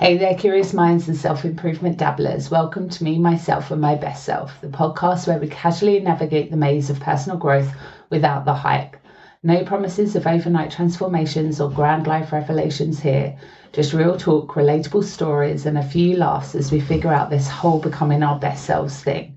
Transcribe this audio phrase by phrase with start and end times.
[0.00, 2.50] Hey there, curious minds and self improvement dabblers.
[2.50, 6.56] Welcome to me, myself, and my best self, the podcast where we casually navigate the
[6.56, 7.70] maze of personal growth
[8.08, 8.96] without the hype.
[9.42, 13.36] No promises of overnight transformations or grand life revelations here,
[13.72, 17.78] just real talk, relatable stories, and a few laughs as we figure out this whole
[17.78, 19.36] becoming our best selves thing.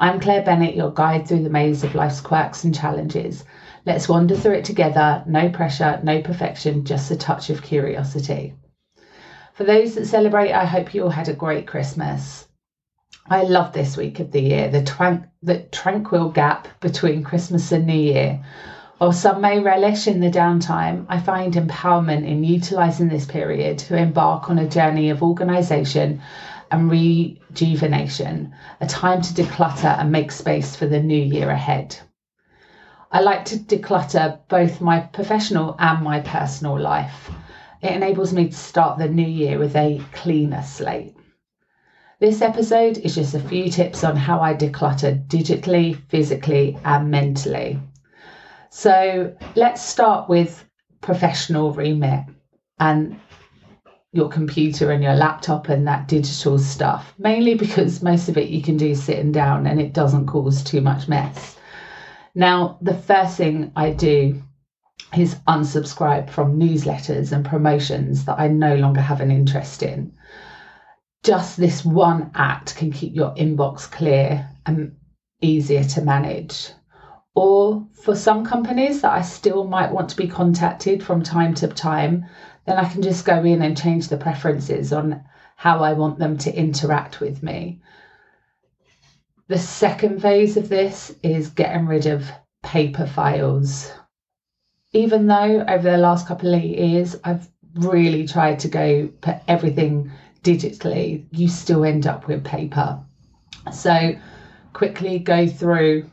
[0.00, 3.44] I'm Claire Bennett, your guide through the maze of life's quirks and challenges.
[3.84, 5.22] Let's wander through it together.
[5.26, 8.54] No pressure, no perfection, just a touch of curiosity.
[9.58, 12.46] For those that celebrate, I hope you all had a great Christmas.
[13.28, 17.92] I love this week of the year, the, the tranquil gap between Christmas and New
[17.92, 18.38] Year.
[18.98, 23.96] While some may relish in the downtime, I find empowerment in utilising this period to
[23.96, 26.20] embark on a journey of organisation
[26.70, 31.98] and rejuvenation, a time to declutter and make space for the new year ahead.
[33.10, 37.32] I like to declutter both my professional and my personal life.
[37.80, 41.14] It enables me to start the new year with a cleaner slate.
[42.18, 47.78] This episode is just a few tips on how I declutter digitally, physically, and mentally.
[48.70, 50.64] So let's start with
[51.00, 52.24] professional remit
[52.80, 53.20] and
[54.12, 58.60] your computer and your laptop and that digital stuff, mainly because most of it you
[58.60, 61.56] can do sitting down and it doesn't cause too much mess.
[62.34, 64.42] Now, the first thing I do
[65.16, 70.12] is unsubscribe from newsletters and promotions that I no longer have an interest in.
[71.22, 74.96] Just this one act can keep your inbox clear and
[75.40, 76.70] easier to manage.
[77.34, 81.68] Or for some companies that I still might want to be contacted from time to
[81.68, 82.26] time,
[82.66, 85.24] then I can just go in and change the preferences on
[85.56, 87.80] how I want them to interact with me.
[89.48, 92.30] The second phase of this is getting rid of
[92.62, 93.90] paper files
[94.92, 100.10] even though over the last couple of years I've really tried to go put everything
[100.42, 103.00] digitally, you still end up with paper.
[103.72, 104.16] So
[104.72, 106.10] quickly go through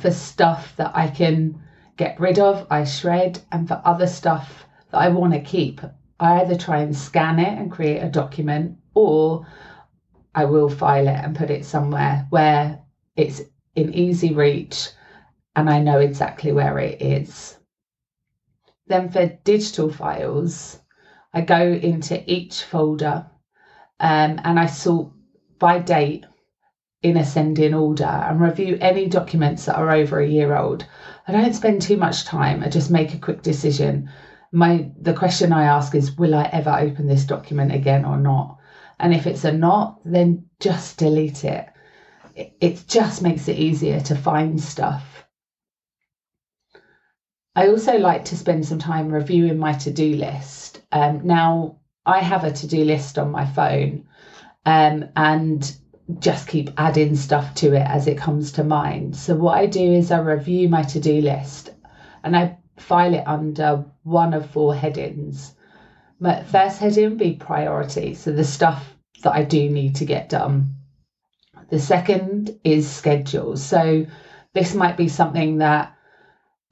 [0.00, 1.60] for stuff that I can
[1.96, 5.80] get rid of, I shred, and for other stuff that I want to keep,
[6.20, 9.46] I either try and scan it and create a document or
[10.34, 12.80] I will file it and put it somewhere where
[13.16, 13.42] it's
[13.74, 14.90] in easy reach
[15.54, 17.56] and I know exactly where it is.
[18.86, 20.78] Then for digital files,
[21.32, 23.24] I go into each folder
[23.98, 25.08] um, and I sort
[25.58, 26.24] by date
[27.02, 30.84] in ascending order and review any documents that are over a year old.
[31.28, 32.62] I don't spend too much time.
[32.62, 34.08] I just make a quick decision.
[34.52, 38.56] My the question I ask is, will I ever open this document again or not?
[38.98, 41.64] And if it's a not, then just delete it.
[42.34, 45.15] It, it just makes it easier to find stuff.
[47.56, 50.82] I also like to spend some time reviewing my to do list.
[50.92, 54.06] Um, now, I have a to do list on my phone
[54.66, 55.74] um, and
[56.18, 59.16] just keep adding stuff to it as it comes to mind.
[59.16, 61.70] So, what I do is I review my to do list
[62.22, 65.54] and I file it under one of four headings.
[66.20, 70.74] My first heading be priority, so the stuff that I do need to get done.
[71.70, 73.56] The second is schedule.
[73.56, 74.04] So,
[74.52, 75.95] this might be something that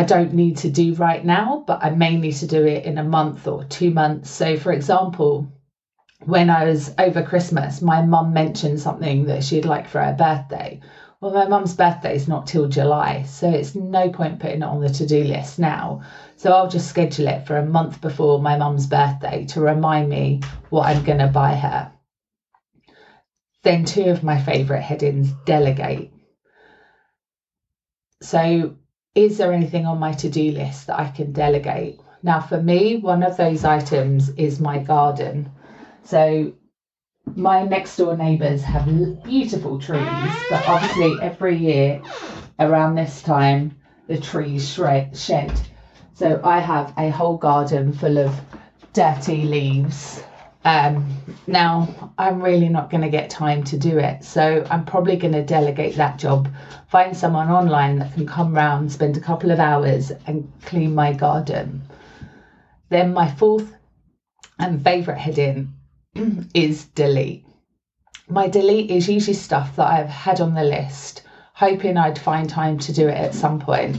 [0.00, 2.96] I don't need to do right now, but I may need to do it in
[2.96, 4.30] a month or two months.
[4.30, 5.52] So, for example,
[6.24, 10.80] when I was over Christmas, my mum mentioned something that she'd like for her birthday.
[11.20, 14.80] Well, my mum's birthday is not till July, so it's no point putting it on
[14.80, 16.00] the to do list now.
[16.36, 20.40] So I'll just schedule it for a month before my mum's birthday to remind me
[20.70, 21.92] what I'm going to buy her.
[23.64, 26.10] Then, two of my favourite headings delegate.
[28.22, 28.76] So
[29.14, 32.00] is there anything on my to do list that I can delegate?
[32.22, 35.50] Now, for me, one of those items is my garden.
[36.04, 36.52] So,
[37.34, 42.02] my next door neighbours have beautiful trees, but obviously, every year
[42.58, 43.76] around this time,
[44.06, 45.52] the trees shred, shed.
[46.14, 48.40] So, I have a whole garden full of
[48.92, 50.22] dirty leaves
[50.64, 51.08] um,
[51.46, 54.24] now, I'm really not going to get time to do it.
[54.24, 56.48] So I'm probably going to delegate that job,
[56.88, 61.12] find someone online that can come round, spend a couple of hours and clean my
[61.12, 61.82] garden.
[62.90, 63.72] Then my fourth
[64.58, 65.72] and favourite heading
[66.54, 67.46] is delete.
[68.28, 71.22] My delete is usually stuff that I've had on the list,
[71.54, 73.96] hoping I'd find time to do it at some point.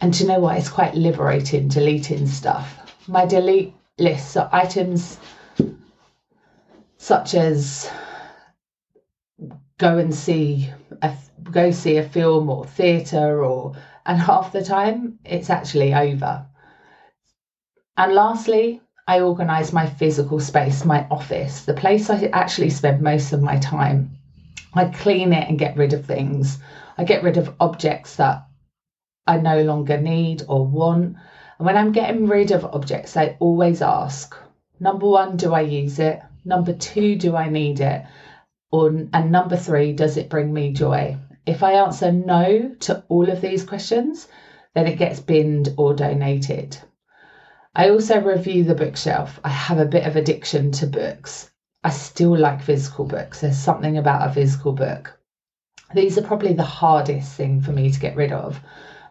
[0.00, 0.56] And you know what?
[0.56, 2.78] It's quite liberating deleting stuff.
[3.06, 5.18] My delete list are items
[7.04, 7.90] such as
[9.76, 10.70] go and see
[11.02, 11.12] a
[11.50, 13.74] go see a film or theatre or
[14.06, 16.46] and half the time it's actually over.
[17.98, 23.34] And lastly, I organise my physical space, my office, the place I actually spend most
[23.34, 24.16] of my time.
[24.72, 26.58] I clean it and get rid of things.
[26.96, 28.46] I get rid of objects that
[29.26, 31.16] I no longer need or want.
[31.58, 34.34] And when I'm getting rid of objects, I always ask
[34.80, 36.22] number one, do I use it?
[36.44, 38.04] Number two, do I need it?
[38.70, 41.16] Or, and number three, does it bring me joy?
[41.46, 44.28] If I answer no to all of these questions,
[44.74, 46.78] then it gets binned or donated.
[47.74, 49.40] I also review the bookshelf.
[49.42, 51.50] I have a bit of addiction to books.
[51.82, 53.40] I still like physical books.
[53.40, 55.18] There's something about a physical book.
[55.94, 58.60] These are probably the hardest thing for me to get rid of,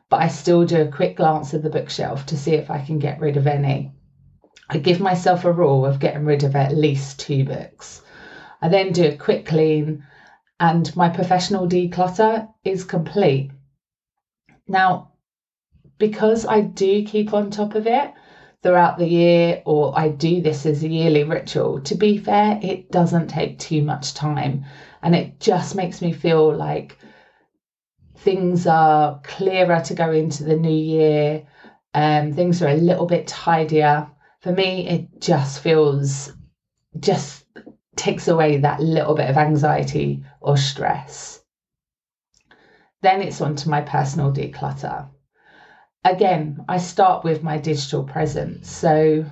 [0.09, 3.00] but I still do a quick glance at the bookshelf to see if I can
[3.00, 3.91] get rid of any.
[4.74, 8.02] I give myself a rule of getting rid of at least two books.
[8.60, 10.04] I then do a quick clean,
[10.60, 13.52] and my professional declutter is complete.
[14.68, 15.12] Now,
[16.00, 18.14] because I do keep on top of it
[18.64, 22.90] throughout the year, or I do this as a yearly ritual, to be fair, it
[22.90, 24.66] doesn't take too much time.
[25.04, 26.98] And it just makes me feel like
[28.18, 31.46] things are clearer to go into the new year.
[31.94, 34.10] Um, things are a little bit tidier.
[34.44, 36.34] For me, it just feels,
[37.00, 37.45] just
[37.95, 41.42] takes away that little bit of anxiety or stress.
[43.01, 45.07] Then it's on to my personal declutter.
[46.04, 48.69] Again, I start with my digital presence.
[48.69, 49.24] So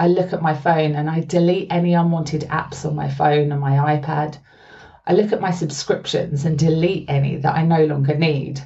[0.00, 3.60] I look at my phone and I delete any unwanted apps on my phone and
[3.60, 4.38] my iPad.
[5.06, 8.60] I look at my subscriptions and delete any that I no longer need.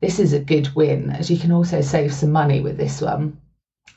[0.00, 3.36] This is a good win, as you can also save some money with this one.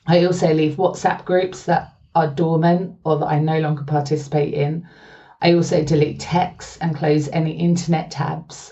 [0.10, 4.82] I also leave WhatsApp groups that are dormant or that I no longer participate in.
[5.42, 8.72] I also delete texts and close any internet tabs.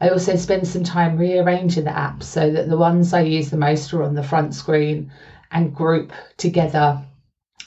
[0.00, 3.56] I also spend some time rearranging the apps so that the ones I use the
[3.56, 5.08] most are on the front screen
[5.52, 6.98] and group together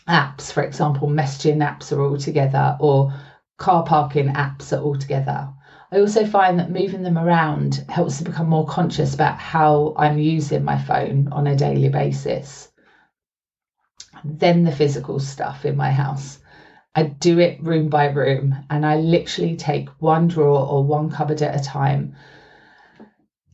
[0.09, 0.51] apps.
[0.51, 3.13] For example, messaging apps are all together or
[3.57, 5.47] car parking apps are all together.
[5.89, 10.17] I also find that moving them around helps to become more conscious about how I'm
[10.17, 12.67] using my phone on a daily basis.
[14.23, 16.38] Then the physical stuff in my house.
[16.95, 21.41] I do it room by room and I literally take one drawer or one cupboard
[21.41, 22.13] at a time,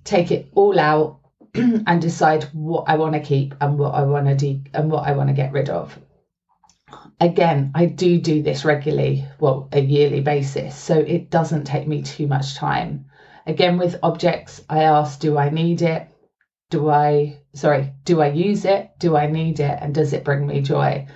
[0.04, 1.18] take it all out
[1.56, 5.06] and decide what I want to keep and what I want to de- and what
[5.06, 5.98] I want to get rid of
[7.20, 12.02] again, I do do this regularly, well, a yearly basis, so it doesn't take me
[12.02, 13.02] too much time.
[13.46, 16.06] Again, with objects, I ask, do I need it?
[16.70, 18.92] Do I, sorry, do I use it?
[19.00, 19.78] Do I need it?
[19.82, 21.08] And does it bring me joy?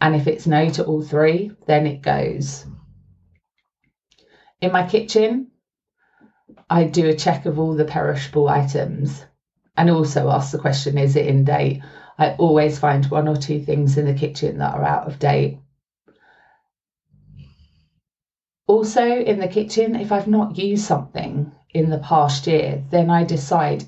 [0.00, 2.66] And if it's no to all three, then it goes.
[4.60, 5.50] In my kitchen,
[6.68, 9.24] I do a check of all the perishable items
[9.76, 11.82] and also ask the question is it in date?
[12.18, 15.58] I always find one or two things in the kitchen that are out of date.
[18.66, 23.22] Also, in the kitchen, if I've not used something in the past year, then I
[23.22, 23.84] decide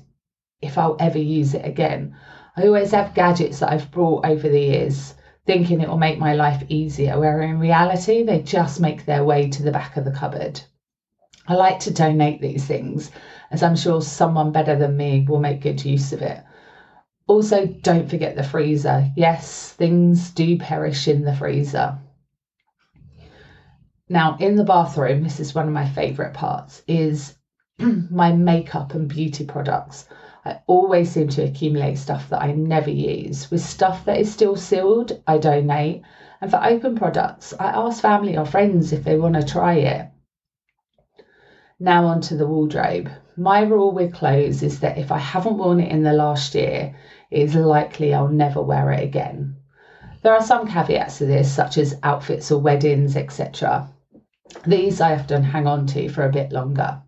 [0.61, 2.15] if I'll ever use it again.
[2.55, 5.13] I always have gadgets that I've brought over the years
[5.49, 9.49] thinking it will make my life easier, where in reality, they just make their way
[9.49, 10.61] to the back of the cupboard.
[11.47, 13.09] I like to donate these things,
[13.49, 16.43] as I'm sure someone better than me will make good use of it.
[17.25, 19.09] Also, don't forget the freezer.
[19.15, 21.97] Yes, things do perish in the freezer.
[24.07, 27.35] Now, in the bathroom, this is one of my favourite parts, is
[27.79, 30.07] my makeup and beauty products.
[30.49, 33.51] I always seem to accumulate stuff that I never use.
[33.51, 36.01] With stuff that is still sealed, I donate.
[36.41, 40.07] And for open products, I ask family or friends if they want to try it.
[41.79, 43.11] Now, onto the wardrobe.
[43.37, 46.95] My rule with clothes is that if I haven't worn it in the last year,
[47.29, 49.55] it is likely I'll never wear it again.
[50.23, 53.87] There are some caveats to this, such as outfits or weddings, etc.
[54.65, 57.03] These I often hang on to for a bit longer.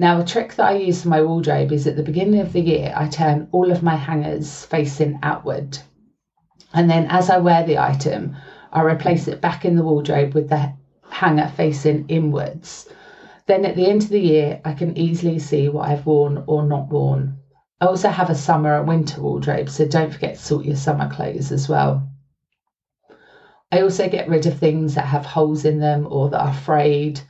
[0.00, 2.60] Now, a trick that I use for my wardrobe is at the beginning of the
[2.60, 5.78] year, I turn all of my hangers facing outward.
[6.74, 8.34] And then as I wear the item,
[8.72, 10.72] I replace it back in the wardrobe with the
[11.08, 12.88] hanger facing inwards
[13.50, 16.62] then at the end of the year, I can easily see what I've worn or
[16.62, 17.38] not worn.
[17.80, 21.10] I also have a summer and winter wardrobe, so don't forget to sort your summer
[21.10, 22.08] clothes as well.
[23.72, 27.20] I also get rid of things that have holes in them or that are frayed.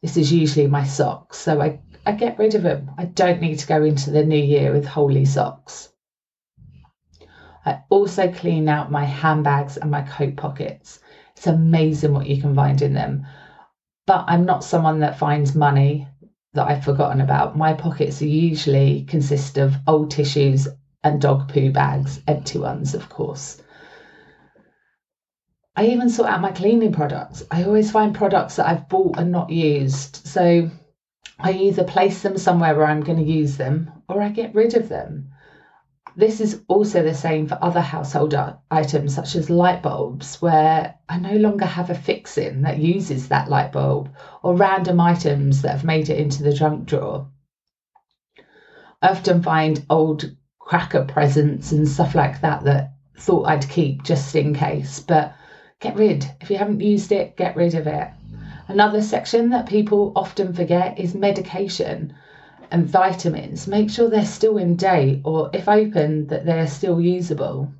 [0.00, 2.90] This is usually my socks, so I, I get rid of them.
[2.98, 5.90] I don't need to go into the new year with holey socks.
[7.64, 11.00] I also clean out my handbags and my coat pockets.
[11.36, 13.26] It's amazing what you can find in them
[14.08, 16.08] but I'm not someone that finds money
[16.54, 17.58] that I've forgotten about.
[17.58, 20.66] My pockets usually consist of old tissues
[21.04, 23.60] and dog poo bags, empty ones, of course.
[25.76, 27.44] I even sort out my cleaning products.
[27.50, 30.26] I always find products that I've bought and not used.
[30.26, 30.70] So
[31.40, 34.74] I either place them somewhere where I'm going to use them or I get rid
[34.74, 35.30] of them.
[36.16, 38.34] This is also the same for other household
[38.72, 43.48] items such as light bulbs, where I no longer have a fixin that uses that
[43.48, 44.10] light bulb,
[44.42, 47.28] or random items that have made it into the junk drawer.
[49.00, 50.24] I often find old
[50.58, 55.34] cracker presents and stuff like that that thought I'd keep just in case, but
[55.78, 56.26] get rid.
[56.40, 58.08] If you haven't used it, get rid of it.
[58.68, 62.12] Another section that people often forget is medication
[62.70, 63.66] and vitamins.
[63.66, 67.72] Make sure they're still in date or, if open, that they're still usable.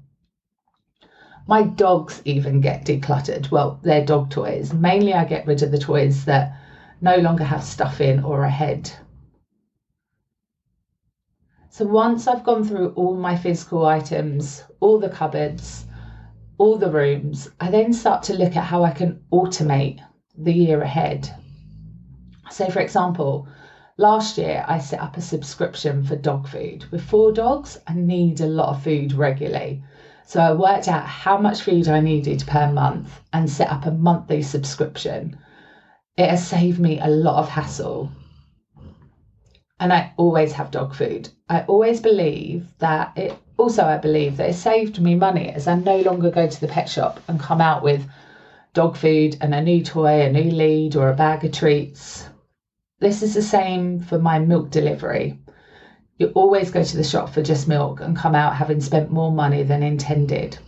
[1.46, 3.50] My dogs even get decluttered.
[3.50, 4.72] Well, they're dog toys.
[4.72, 6.58] Mainly, I get rid of the toys that
[7.02, 8.90] no longer have stuff in or a head.
[11.68, 15.84] So once I've gone through all my physical items, all the cupboards,
[16.56, 20.00] all the rooms, I then start to look at how I can automate
[20.38, 21.28] the year ahead.
[22.50, 23.48] So, for example,
[23.96, 26.84] last year I set up a subscription for dog food.
[26.90, 29.82] With four dogs, I need a lot of food regularly.
[30.24, 33.90] So, I worked out how much food I needed per month and set up a
[33.90, 35.36] monthly subscription.
[36.16, 38.10] It has saved me a lot of hassle
[39.80, 41.28] and I always have dog food.
[41.48, 45.74] I always believe that it also I believe that it saved me money as I
[45.74, 48.04] no longer go to the pet shop and come out with
[48.72, 52.28] dog food and a new toy, a new lead or a bag of treats.
[53.00, 55.38] This is the same for my milk delivery.
[56.18, 59.30] You always go to the shop for just milk and come out having spent more
[59.30, 60.58] money than intended.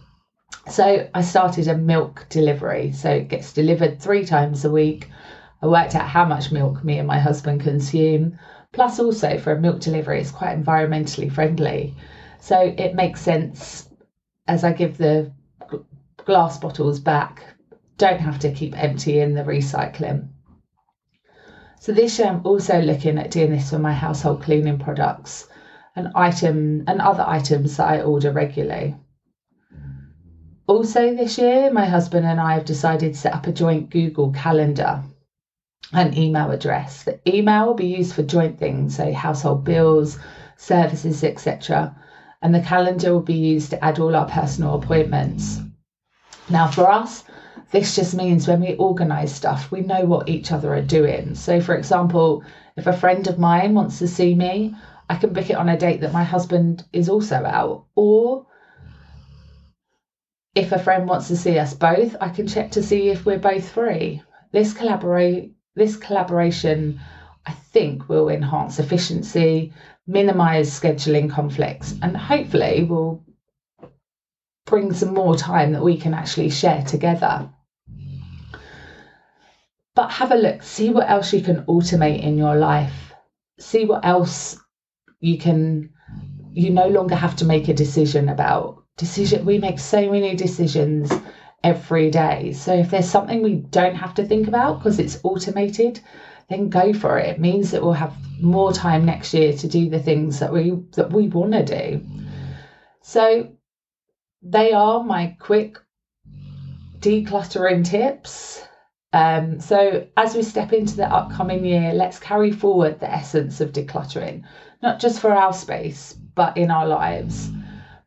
[0.68, 2.92] So I started a milk delivery.
[2.92, 5.08] So it gets delivered three times a week.
[5.62, 8.38] I worked out how much milk me and my husband consume.
[8.72, 11.94] Plus, also for a milk delivery, it's quite environmentally friendly.
[12.38, 13.88] So it makes sense
[14.46, 15.32] as I give the
[16.24, 17.49] glass bottles back,
[18.00, 20.28] don't have to keep emptying the recycling.
[21.80, 25.46] So this year I'm also looking at doing this for my household cleaning products
[25.94, 28.96] and item and other items that I order regularly.
[30.66, 34.32] Also this year, my husband and I have decided to set up a joint Google
[34.32, 35.02] calendar
[35.92, 37.02] and email address.
[37.02, 40.18] The email will be used for joint things, so household bills,
[40.56, 41.94] services, etc.
[42.40, 45.60] And the calendar will be used to add all our personal appointments.
[46.48, 47.24] Now, for us,
[47.70, 51.34] this just means when we organise stuff, we know what each other are doing.
[51.34, 52.42] So, for example,
[52.76, 54.74] if a friend of mine wants to see me,
[55.08, 57.86] I can book it on a date that my husband is also out.
[57.94, 58.46] Or
[60.54, 63.38] if a friend wants to see us both, I can check to see if we're
[63.38, 64.22] both free.
[64.52, 67.00] This collaborate this collaboration,
[67.46, 69.72] I think, will enhance efficiency,
[70.06, 73.24] minimize scheduling conflicts, and hopefully will
[74.70, 77.50] bring some more time that we can actually share together.
[79.94, 83.12] But have a look, see what else you can automate in your life,
[83.58, 84.58] see what else
[85.18, 85.90] you can,
[86.52, 88.84] you no longer have to make a decision about.
[88.96, 91.12] Decision, we make so many decisions
[91.64, 92.52] every day.
[92.52, 96.00] So if there's something we don't have to think about because it's automated,
[96.48, 97.28] then go for it.
[97.28, 100.72] It means that we'll have more time next year to do the things that we
[100.92, 102.04] that we want to do.
[103.02, 103.52] So
[104.42, 105.78] they are my quick
[106.98, 108.62] decluttering tips.
[109.12, 113.72] Um, so as we step into the upcoming year, let's carry forward the essence of
[113.72, 114.42] decluttering,
[114.82, 117.50] not just for our space, but in our lives.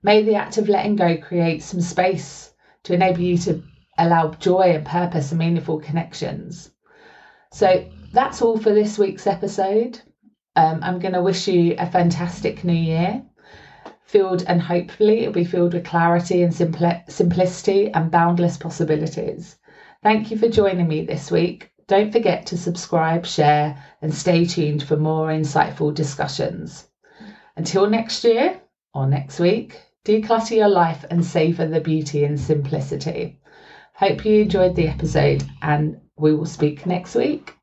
[0.01, 3.61] May the act of letting go create some space to enable you to
[3.97, 6.71] allow joy and purpose and meaningful connections.
[7.51, 9.99] So that's all for this week's episode.
[10.55, 13.23] Um, I'm going to wish you a fantastic new year,
[14.13, 19.57] filled and hopefully it'll be filled with clarity and simpli- simplicity and boundless possibilities.
[20.03, 21.71] Thank you for joining me this week.
[21.87, 26.87] Don't forget to subscribe, share, and stay tuned for more insightful discussions.
[27.57, 28.61] Until next year
[28.93, 33.39] or next week, Declutter your life and savor the beauty and simplicity.
[33.93, 37.55] Hope you enjoyed the episode and we will speak next week.